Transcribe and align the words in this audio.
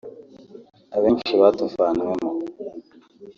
Abenshi 0.95 1.33
batuvanywemo 1.41 2.29